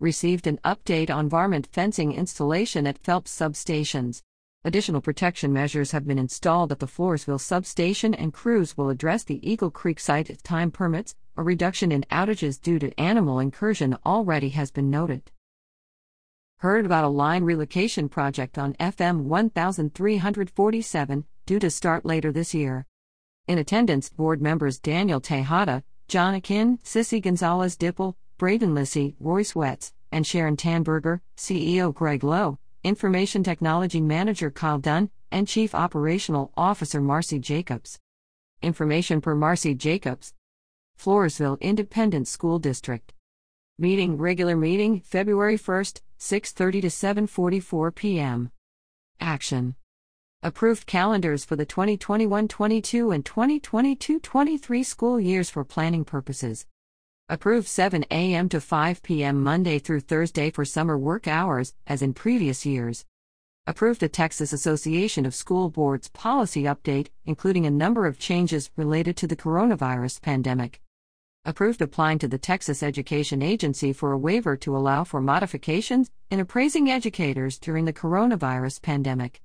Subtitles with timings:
[0.00, 4.22] Received an update on varmint fencing installation at FELPS substations.
[4.64, 9.46] Additional protection measures have been installed at the Floresville substation, and crews will address the
[9.46, 11.14] Eagle Creek site if time permits.
[11.36, 15.30] A reduction in outages due to animal incursion already has been noted.
[16.60, 22.86] Heard about a line relocation project on FM 1347, due to start later this year.
[23.46, 29.92] In attendance, board members Daniel Tejada, John Akin, Sissy Gonzalez Dipple, Braden Lissy, Royce Wetz,
[30.10, 37.02] and Sharon Tanberger, CEO Greg Lowe, Information Technology Manager Kyle Dunn, and Chief Operational Officer
[37.02, 37.98] Marcy Jacobs.
[38.62, 40.32] Information per Marcy Jacobs.
[40.98, 43.12] Floresville Independent School District.
[43.78, 48.50] Meeting regular meeting February 1st, 6:30 to 7:44 p.m.
[49.20, 49.74] Action.
[50.42, 56.66] Approved calendars for the 2021-22 and 2022-23 school years for planning purposes.
[57.28, 58.48] Approved 7 a.m.
[58.48, 59.42] to 5 p.m.
[59.42, 63.04] Monday through Thursday for summer work hours, as in previous years.
[63.66, 69.16] Approved a Texas Association of School Boards policy update, including a number of changes related
[69.16, 70.80] to the coronavirus pandemic
[71.46, 76.40] approved applying to the Texas Education Agency for a waiver to allow for modifications in
[76.40, 79.40] appraising educators during the coronavirus pandemic.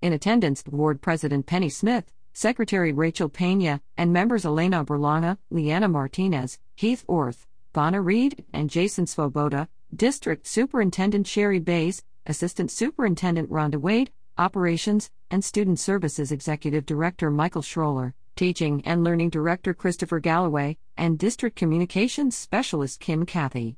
[0.00, 6.58] In attendance, Board President Penny Smith, Secretary Rachel Pena, and members Elena Berlanga, Leanna Martinez,
[6.76, 14.12] Heath Orth, Bonner Reed, and Jason Svoboda, District Superintendent Sherry Bays, Assistant Superintendent Rhonda Wade,
[14.38, 18.14] Operations and Student Services Executive Director Michael Schroller.
[18.34, 23.76] Teaching and Learning Director Christopher Galloway, and District Communications Specialist Kim Cathy.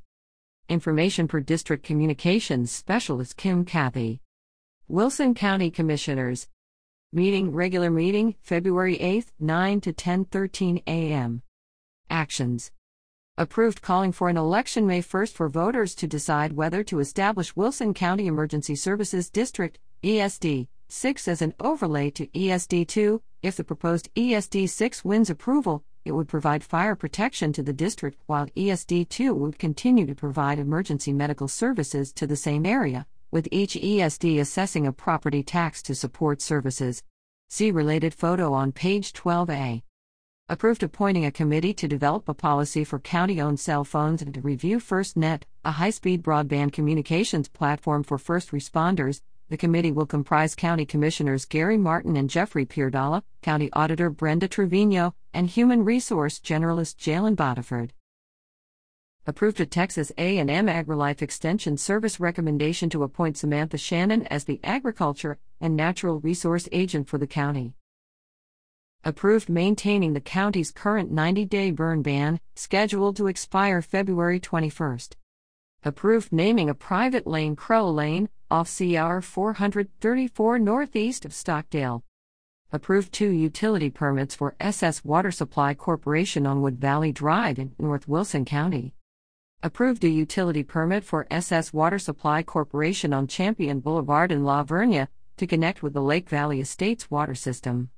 [0.69, 4.21] Information per District Communications Specialist Kim Cathy.
[4.87, 6.49] Wilson County Commissioners.
[7.13, 11.43] Meeting regular meeting February 8, 9 to 10:13 a.m.
[12.09, 12.71] Actions.
[13.37, 17.93] Approved calling for an election May 1st for voters to decide whether to establish Wilson
[17.93, 24.09] County Emergency Services District ESD 6 as an overlay to ESD 2 if the proposed
[24.15, 29.35] ESD 6 wins approval, it would provide fire protection to the district while ESD 2
[29.35, 34.87] would continue to provide emergency medical services to the same area, with each ESD assessing
[34.87, 37.03] a property tax to support services.
[37.49, 39.83] See related photo on page 12A.
[40.49, 44.41] Approved appointing a committee to develop a policy for county owned cell phones and to
[44.41, 50.55] review FirstNet, a high speed broadband communications platform for first responders, the committee will comprise
[50.55, 56.97] County Commissioners Gary Martin and Jeffrey Pierdolla, County Auditor Brenda Trevino, and Human Resource Generalist
[56.97, 57.91] Jalen Bodiford.
[59.27, 65.39] Approved a Texas A&M AgriLife Extension Service recommendation to appoint Samantha Shannon as the Agriculture
[65.61, 67.75] and Natural Resource Agent for the county.
[69.03, 75.15] Approved maintaining the county's current 90-day burn ban, scheduled to expire February 21st
[75.85, 82.03] approved naming a private lane Crow Lane, off CR 434 northeast of Stockdale.
[82.73, 88.09] Approved two utility permits for SS Water Supply Corporation on Wood Valley Drive in North
[88.09, 88.95] Wilson County.
[89.63, 95.09] Approved a utility permit for SS Water Supply Corporation on Champion Boulevard in La Vernia
[95.37, 97.91] to connect with the Lake Valley Estates water system.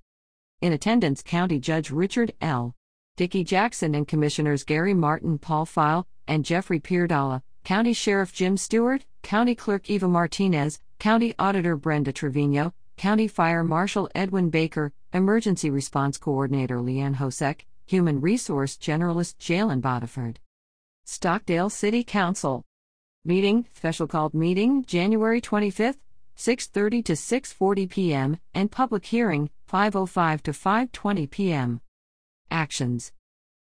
[0.60, 2.74] In attendance, County Judge Richard L.
[3.16, 9.04] Dickey Jackson and Commissioners Gary Martin, Paul Pfeil, and Jeffrey Pierdolla, County Sheriff Jim Stewart,
[9.24, 16.16] County Clerk Eva Martinez, County Auditor Brenda Trevino, County Fire Marshal Edwin Baker, Emergency Response
[16.16, 20.36] Coordinator Leanne Hosek, Human Resource Generalist Jalen Bodiford.
[21.06, 22.62] Stockdale City Council.
[23.24, 25.98] Meeting, special called meeting, January 25th,
[26.36, 28.38] 6:30 to 6:40 p.m.
[28.54, 31.80] and public hearing, 5:05 to 5:20 p.m.
[32.48, 33.10] Actions.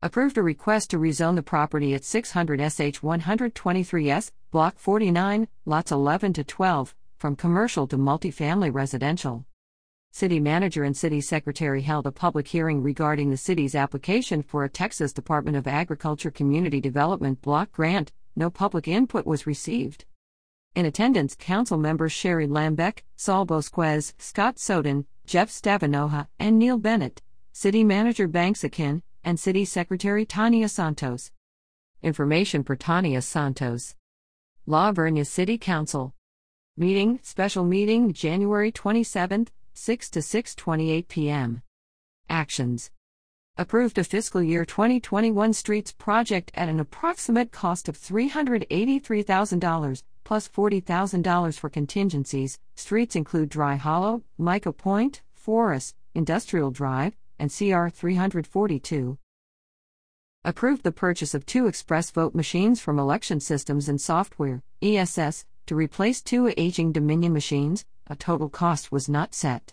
[0.02, 6.32] Approved a request to rezone the property at 600 SH 123S, Block 49, lots 11
[6.32, 9.44] to 12, from commercial to multifamily residential.
[10.10, 14.70] City Manager and City Secretary held a public hearing regarding the city's application for a
[14.70, 18.10] Texas Department of Agriculture Community Development block grant.
[18.34, 20.06] No public input was received.
[20.74, 27.20] In attendance, council members Sherry Lambeck, Saul Bosquez, Scott Soden, Jeff Stavinoha, and Neil Bennett,
[27.52, 31.30] City Manager Banks Akin, and City Secretary Tania Santos.
[32.02, 33.94] Information for Tania Santos.
[34.66, 36.14] La Vernia City Council.
[36.76, 41.62] Meeting, special meeting, January 27th, 6 to 6:28 p.m.
[42.28, 42.90] Actions.
[43.56, 51.58] Approved a fiscal year 2021 streets project at an approximate cost of $383,000 plus $40,000
[51.58, 52.58] for contingencies.
[52.76, 59.18] Streets include Dry Hollow, Mica Point, Forest, Industrial Drive, and CR 342.
[60.44, 66.20] Approved the purchase of two ExpressVote machines from Election Systems and Software, ESS, to replace
[66.20, 69.72] two aging Dominion machines, a total cost was not set.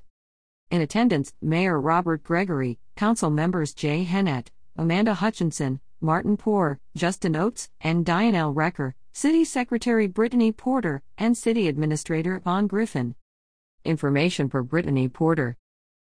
[0.71, 7.69] In attendance, Mayor Robert Gregory, Council members Jay Hennett, Amanda Hutchinson, Martin Poor, Justin Oates,
[7.81, 8.53] and Diane L.
[8.53, 13.15] Recker, City Secretary Brittany Porter, and City Administrator Vaughn Griffin.
[13.83, 15.57] Information for Brittany Porter.